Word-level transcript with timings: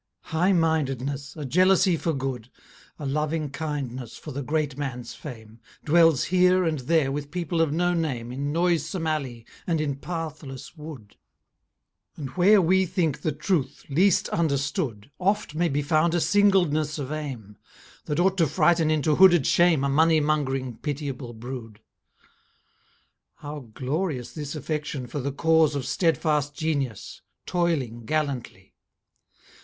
Highmindedness, 0.29 1.35
a 1.37 1.45
jealousy 1.45 1.95
for 1.95 2.11
good, 2.11 2.49
A 2.97 3.05
loving 3.05 3.51
kindness 3.51 4.17
for 4.17 4.31
the 4.31 4.41
great 4.41 4.75
man's 4.75 5.13
fame, 5.13 5.59
Dwells 5.85 6.23
here 6.23 6.63
and 6.63 6.79
there 6.79 7.11
with 7.11 7.29
people 7.29 7.61
of 7.61 7.71
no 7.71 7.93
name, 7.93 8.31
In 8.31 8.51
noisome 8.51 9.05
alley, 9.05 9.45
and 9.67 9.79
in 9.79 9.97
pathless 9.97 10.75
wood: 10.75 11.17
And 12.17 12.31
where 12.31 12.59
we 12.63 12.87
think 12.87 13.21
the 13.21 13.31
truth 13.31 13.83
least 13.89 14.27
understood, 14.29 15.11
Oft 15.19 15.53
may 15.53 15.69
be 15.69 15.83
found 15.83 16.15
a 16.15 16.19
"singleness 16.19 16.97
of 16.97 17.11
aim," 17.11 17.57
That 18.05 18.19
ought 18.19 18.37
to 18.39 18.47
frighten 18.47 18.89
into 18.89 19.17
hooded 19.17 19.45
shame 19.45 19.83
A 19.83 19.87
money 19.89 20.19
mong'ring, 20.19 20.81
pitiable 20.81 21.33
brood. 21.33 21.79
How 23.35 23.69
glorious 23.75 24.33
this 24.33 24.55
affection 24.55 25.05
for 25.05 25.19
the 25.19 25.31
cause 25.31 25.75
Of 25.75 25.85
stedfast 25.85 26.55
genius, 26.55 27.21
toiling 27.45 28.05
gallantly! 28.07 28.73